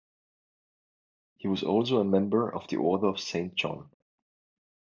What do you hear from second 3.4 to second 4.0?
John.